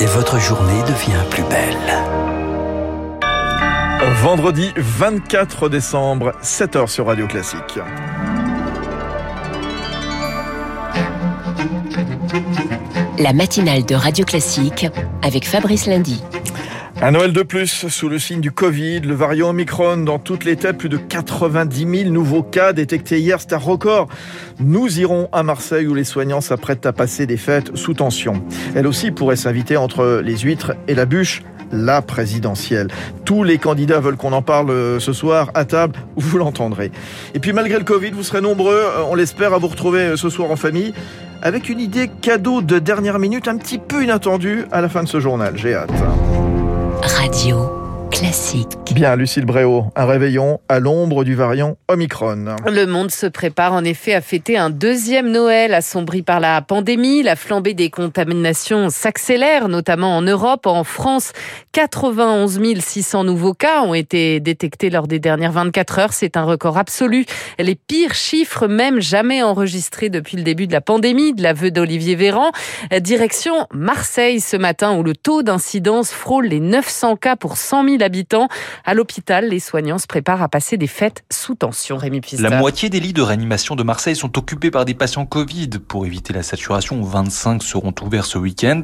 [0.00, 1.76] Et votre journée devient plus belle.
[4.22, 7.78] Vendredi 24 décembre, 7h sur Radio Classique.
[13.18, 14.86] La matinale de Radio Classique
[15.22, 16.22] avec Fabrice Lundy.
[17.02, 20.56] Un Noël de plus sous le signe du Covid, le variant Omicron dans toutes les
[20.56, 24.08] têtes, plus de 90 000 nouveaux cas détectés hier, c'est un record.
[24.60, 28.42] Nous irons à Marseille où les soignants s'apprêtent à passer des fêtes sous tension.
[28.74, 32.88] Elle aussi pourrait s'inviter entre les huîtres et la bûche la présidentielle.
[33.24, 36.92] Tous les candidats veulent qu'on en parle euh, ce soir à table, vous l'entendrez.
[37.34, 40.16] Et puis malgré le Covid, vous serez nombreux, euh, on l'espère, à vous retrouver euh,
[40.16, 40.94] ce soir en famille
[41.42, 45.08] avec une idée cadeau de dernière minute un petit peu inattendue à la fin de
[45.08, 45.54] ce journal.
[45.56, 45.92] J'ai hâte.
[47.06, 48.68] Radio classique.
[48.92, 52.56] Bien, Lucille Bréau, un réveillon à l'ombre du variant Omicron.
[52.66, 57.22] Le monde se prépare en effet à fêter un deuxième Noël assombri par la pandémie.
[57.24, 60.66] La flambée des contaminations s'accélère, notamment en Europe.
[60.66, 61.32] En France,
[61.72, 66.12] 91 600 nouveaux cas ont été détectés lors des dernières 24 heures.
[66.12, 67.26] C'est un record absolu.
[67.58, 72.14] Les pires chiffres même jamais enregistrés depuis le début de la pandémie, de l'aveu d'Olivier
[72.14, 72.52] Véran.
[73.00, 78.03] Direction Marseille ce matin où le taux d'incidence frôle les 900 cas pour 100 000
[78.04, 78.48] habitants.
[78.84, 81.96] À l'hôpital, les soignants se préparent à passer des fêtes sous tension.
[81.96, 85.70] Rémi La moitié des lits de réanimation de Marseille sont occupés par des patients Covid.
[85.88, 88.82] Pour éviter la saturation, 25 seront ouverts ce week-end.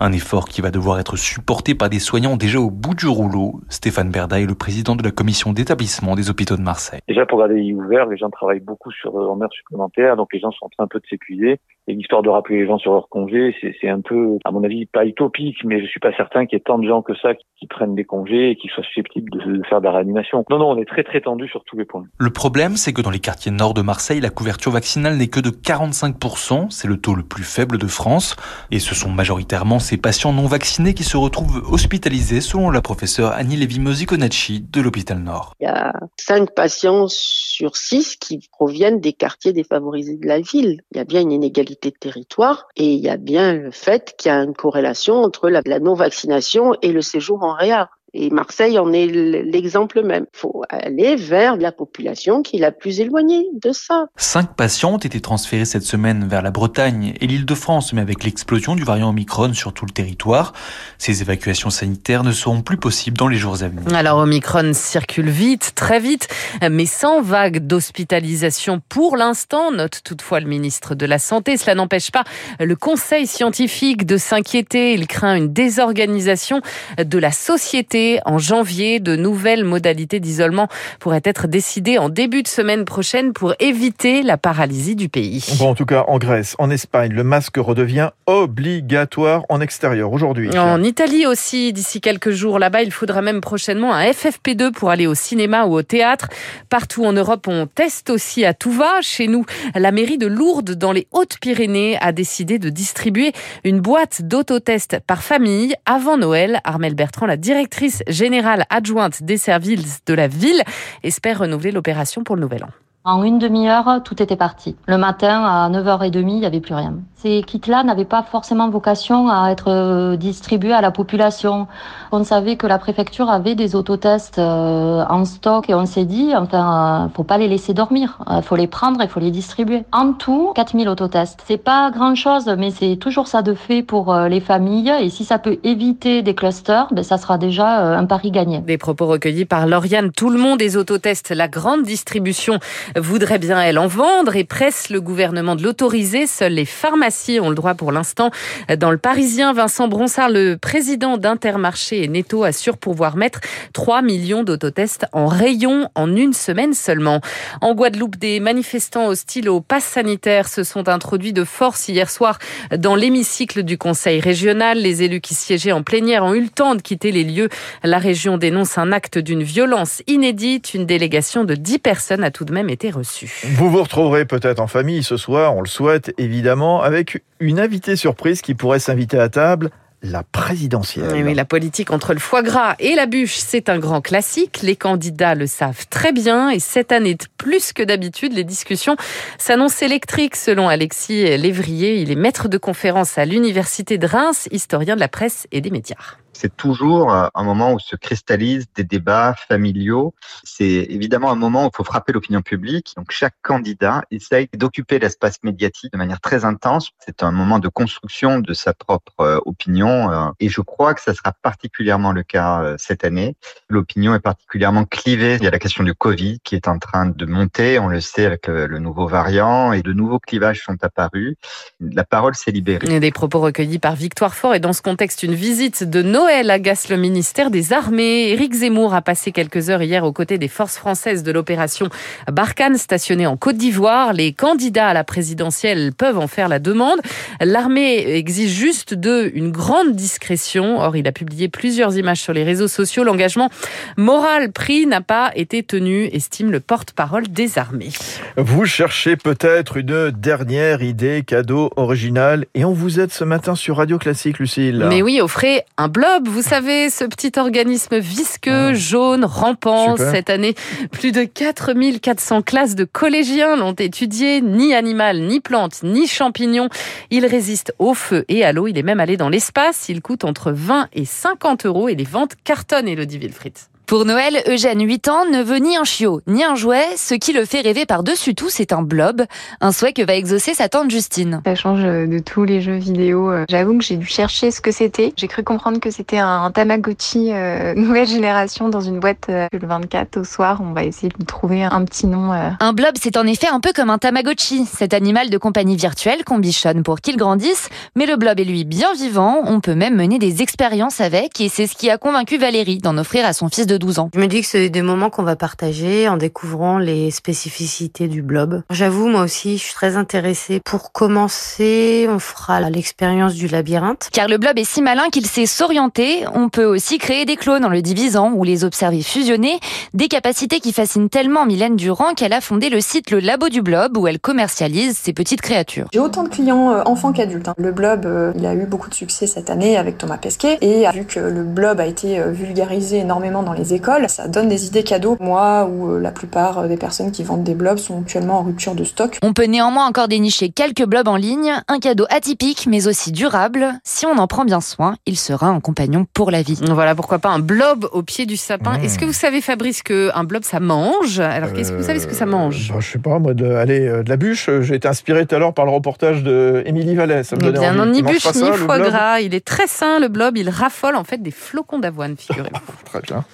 [0.00, 3.60] Un effort qui va devoir être supporté par des soignants déjà au bout du rouleau.
[3.68, 7.00] Stéphane Berda est le président de la commission d'établissement des hôpitaux de Marseille.
[7.06, 10.32] Déjà pour garder les lits ouverts, les gens travaillent beaucoup sur en heures supplémentaires, donc
[10.32, 11.60] les gens sont en train un peu de s'épuiser.
[11.86, 14.86] Et l'histoire de rappeler les gens sur leur congé, c'est un peu, à mon avis,
[14.86, 17.34] pas utopique, mais je suis pas certain qu'il y ait tant de gens que ça
[17.34, 20.44] qui, prennent des congés et qui soient susceptibles de, faire de la réanimation.
[20.50, 22.04] Non, non, on est très très tendu sur tous les points.
[22.18, 25.40] Le problème, c'est que dans les quartiers nord de Marseille, la couverture vaccinale n'est que
[25.40, 26.68] de 45%.
[26.68, 28.36] C'est le taux le plus faible de France.
[28.70, 33.32] Et ce sont majoritairement ces patients non vaccinés qui se retrouvent hospitalisés, selon la professeure
[33.32, 35.54] Annie Lévy-Mosiconacci de l'hôpital Nord.
[35.60, 40.82] Il y a 5 patients sur 6 qui proviennent des quartiers défavorisés de la ville.
[40.92, 44.30] Il y a bien une inégalité territoire et il y a bien le fait qu'il
[44.30, 47.90] y a une corrélation entre la, non-vaccination et le séjour en réa.
[48.16, 50.26] Et Marseille en est l'exemple même.
[50.32, 54.06] Il faut aller vers la population qui est la plus éloignée de ça.
[54.16, 58.00] Cinq patients ont été transférés cette semaine vers la Bretagne et l'île de France, mais
[58.00, 60.52] avec l'explosion du variant Omicron sur tout le territoire,
[60.96, 63.82] ces évacuations sanitaires ne seront plus possibles dans les jours à venir.
[63.92, 66.28] Alors Omicron circule vite, très vite,
[66.70, 71.56] mais sans vague d'hospitalisation pour l'instant, note toutefois le ministre de la Santé.
[71.56, 72.22] Cela n'empêche pas
[72.60, 74.94] le conseil scientifique de s'inquiéter.
[74.94, 76.60] Il craint une désorganisation
[76.96, 79.00] de la société en janvier.
[79.00, 80.68] De nouvelles modalités d'isolement
[81.00, 85.44] pourraient être décidées en début de semaine prochaine pour éviter la paralysie du pays.
[85.58, 90.56] Bon, en tout cas, en Grèce, en Espagne, le masque redevient obligatoire en extérieur aujourd'hui.
[90.56, 95.06] En Italie aussi, d'ici quelques jours, là-bas, il faudra même prochainement un FFP2 pour aller
[95.06, 96.28] au cinéma ou au théâtre.
[96.68, 99.00] Partout en Europe, on teste aussi à tout va.
[99.00, 99.44] Chez nous,
[99.74, 103.32] la mairie de Lourdes, dans les Hautes-Pyrénées, a décidé de distribuer
[103.64, 106.60] une boîte d'autotest par famille avant Noël.
[106.64, 110.62] Armelle Bertrand, la directrice générale adjointe des services de la ville,
[111.02, 112.70] espère renouveler l'opération pour le nouvel an.
[113.06, 114.76] En une demi-heure, tout était parti.
[114.86, 116.94] Le matin, à 9h30, il n'y avait plus rien.
[117.16, 121.66] Ces kits-là n'avaient pas forcément vocation à être euh, distribués à la population.
[122.12, 126.32] On savait que la préfecture avait des autotests euh, en stock et on s'est dit,
[126.34, 128.18] enfin, faut pas les laisser dormir.
[128.42, 129.84] Faut les prendre et faut les distribuer.
[129.92, 131.42] En tout, 4000 autotests.
[131.46, 134.92] C'est pas grand-chose, mais c'est toujours ça de fait pour euh, les familles.
[135.00, 138.60] Et si ça peut éviter des clusters, ben, ça sera déjà un pari gagné.
[138.60, 140.10] Des propos recueillis par Lauriane.
[140.10, 142.58] Tout le monde des autotests, la grande distribution
[142.96, 146.26] voudrait bien, elle, en vendre et presse le gouvernement de l'autoriser.
[146.26, 148.30] Seules les pharmacies ont le droit pour l'instant.
[148.78, 153.40] Dans le Parisien, Vincent Bronsard, le président d'Intermarché et Netto, assure pouvoir mettre
[153.72, 157.20] 3 millions d'autotests en rayon en une semaine seulement.
[157.60, 162.38] En Guadeloupe, des manifestants hostiles au pass sanitaire se sont introduits de force hier soir
[162.76, 164.78] dans l'hémicycle du Conseil régional.
[164.78, 167.48] Les élus qui siégeaient en plénière ont eu le temps de quitter les lieux.
[167.82, 170.74] La région dénonce un acte d'une violence inédite.
[170.74, 173.42] Une délégation de 10 personnes a tout de même été reçue.
[173.56, 177.96] Vous vous retrouverez peut-être en famille ce soir, on le souhaite évidemment, avec une invitée
[177.96, 179.70] surprise qui pourrait s'inviter à table
[180.04, 181.24] la présidentielle.
[181.24, 184.60] Oui, la politique entre le foie gras et la bûche, c'est un grand classique.
[184.62, 188.96] Les candidats le savent très bien et cette année, plus que d'habitude, les discussions
[189.38, 191.96] s'annoncent électriques selon Alexis Lévrier.
[191.96, 195.70] Il est maître de conférence à l'Université de Reims, historien de la presse et des
[195.70, 196.16] médias.
[196.34, 200.14] C'est toujours un moment où se cristallisent des débats familiaux.
[200.42, 202.92] C'est évidemment un moment où il faut frapper l'opinion publique.
[202.96, 206.90] Donc chaque candidat essaye d'occuper l'espace médiatique de manière très intense.
[206.98, 210.32] C'est un moment de construction de sa propre opinion.
[210.40, 213.36] Et je crois que ça sera particulièrement le cas cette année.
[213.68, 215.36] L'opinion est particulièrement clivée.
[215.36, 217.78] Il y a la question du Covid qui est en train de monter.
[217.78, 221.36] On le sait avec le nouveau variant et de nouveaux clivages sont apparus.
[221.80, 222.98] La parole s'est libérée.
[222.98, 226.88] Des propos recueillis par Victoire Fort et dans ce contexte, une visite de Noël agace
[226.88, 228.30] le ministère des Armées.
[228.30, 231.90] Éric Zemmour a passé quelques heures hier aux côtés des forces françaises de l'opération
[232.32, 234.14] Barkhane stationnée en Côte d'Ivoire.
[234.14, 236.98] Les candidats à la présidentielle peuvent en faire la demande.
[237.42, 240.80] L'armée exige juste d'eux une grande discrétion.
[240.80, 243.04] Or, il a publié plusieurs images sur les réseaux sociaux.
[243.04, 243.50] L'engagement
[243.98, 247.92] moral pris n'a pas été tenu, estime le porte-parole des armées.
[248.38, 253.76] Vous cherchez peut-être une dernière idée cadeau originale et on vous aide ce matin sur
[253.76, 254.86] Radio Classique, Lucille.
[254.88, 255.88] Mais oui, offrez un
[256.22, 258.74] Vous savez, ce petit organisme visqueux, ah.
[258.74, 259.96] jaune, rampant.
[259.96, 260.54] Cette année,
[260.92, 264.40] plus de 4400 classes de collégiens l'ont étudié.
[264.40, 266.68] Ni animal, ni plante, ni champignon.
[267.10, 268.68] Il résiste au feu et à l'eau.
[268.68, 269.88] Il est même allé dans l'espace.
[269.88, 273.73] Il coûte entre 20 et 50 euros et les ventes cartonnent, Elodie Wilfried.
[273.86, 276.96] Pour Noël, Eugène, 8 ans, ne veut ni un chiot, ni un jouet.
[276.96, 279.24] Ce qui le fait rêver par-dessus tout, c'est un blob.
[279.60, 281.42] Un souhait que va exaucer sa tante Justine.
[281.44, 283.30] Ça change de tous les jeux vidéo.
[283.48, 285.12] J'avoue que j'ai dû chercher ce que c'était.
[285.16, 289.26] J'ai cru comprendre que c'était un Tamagotchi euh, nouvelle génération dans une boîte.
[289.28, 292.32] Euh, le 24 au soir, on va essayer de trouver un petit nom.
[292.32, 292.50] Euh.
[292.60, 294.64] Un blob, c'est en effet un peu comme un Tamagotchi.
[294.64, 297.68] Cet animal de compagnie virtuelle qu'on bichonne pour qu'il grandisse.
[297.96, 299.42] Mais le blob est lui bien vivant.
[299.44, 301.40] On peut même mener des expériences avec.
[301.40, 304.10] Et c'est ce qui a convaincu Valérie d'en offrir à son fils de 12 ans.
[304.14, 308.22] Je me dis que c'est des moments qu'on va partager en découvrant les spécificités du
[308.22, 308.62] blob.
[308.70, 310.60] J'avoue, moi aussi, je suis très intéressée.
[310.64, 314.08] Pour commencer, on fera l'expérience du labyrinthe.
[314.10, 316.24] Car le blob est si malin qu'il sait s'orienter.
[316.34, 319.60] On peut aussi créer des clones en le divisant ou les observer fusionner.
[319.92, 323.60] Des capacités qui fascinent tellement Mylène Durand qu'elle a fondé le site Le Labo du
[323.60, 325.88] Blob où elle commercialise ses petites créatures.
[325.92, 327.48] J'ai autant de clients euh, enfants qu'adultes.
[327.48, 327.54] Hein.
[327.58, 330.86] Le blob, euh, il a eu beaucoup de succès cette année avec Thomas Pesquet et
[330.92, 334.08] vu que le blob a été euh, vulgarisé énormément dans les écoles.
[334.08, 335.16] Ça donne des idées cadeaux.
[335.20, 338.42] Moi ou euh, la plupart euh, des personnes qui vendent des blobs sont actuellement en
[338.42, 339.18] rupture de stock.
[339.22, 343.72] On peut néanmoins encore dénicher quelques blobs en ligne, un cadeau atypique mais aussi durable.
[343.84, 346.58] Si on en prend bien soin, il sera un compagnon pour la vie.
[346.68, 348.74] Voilà, pourquoi pas un blob au pied du sapin.
[348.82, 351.20] Est-ce que vous savez Fabrice que un blob ça mange?
[351.20, 352.70] Alors qu'est-ce que vous savez ce que ça mange?
[352.72, 354.50] bah, Je sais pas moi de aller de la bûche.
[354.60, 357.26] J'ai été inspiré tout à l'heure par le reportage de Émilie Vallès.
[357.26, 359.20] Ça me bien, non, ni bûche ni foie gras.
[359.20, 360.36] Il est très sain le blob.
[360.36, 362.60] Il raffole en fait des flocons d'avoine, figurez-vous.
[362.84, 363.24] très bien.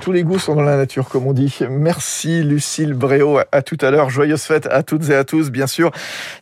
[0.00, 1.58] Tous les goûts sont dans la nature, comme on dit.
[1.68, 3.38] Merci Lucille Bréau.
[3.52, 4.08] À tout à l'heure.
[4.08, 5.90] Joyeuse fête à toutes et à tous, bien sûr.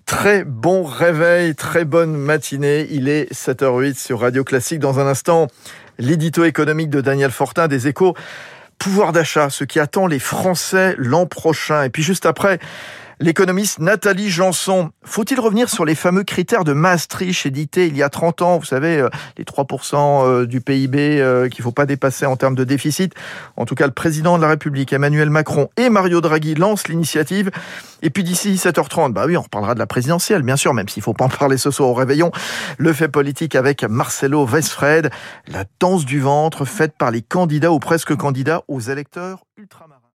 [0.06, 2.86] Très bon réveil, très bonne matinée.
[2.90, 4.78] Il est 7h08 sur Radio Classique.
[4.78, 5.48] Dans un instant,
[5.98, 8.14] l'édito économique de Daniel Fortin des Échos.
[8.78, 11.82] Pouvoir d'achat, ce qui attend les Français l'an prochain.
[11.82, 12.60] Et puis juste après,
[13.20, 18.08] L'économiste Nathalie Janson, faut-il revenir sur les fameux critères de Maastricht édités il y a
[18.08, 21.84] 30 ans Vous savez, euh, les 3% euh, du PIB euh, qu'il ne faut pas
[21.84, 23.14] dépasser en termes de déficit?
[23.56, 27.50] En tout cas, le président de la République, Emmanuel Macron et Mario Draghi lancent l'initiative.
[28.02, 31.00] Et puis d'ici 7h30, bah oui, on reparlera de la présidentielle, bien sûr, même s'il
[31.00, 32.30] ne faut pas en parler ce soir au réveillon.
[32.76, 35.10] Le fait politique avec Marcelo Westfred,
[35.48, 39.97] la danse du ventre faite par les candidats ou presque candidats aux électeurs ultramarins.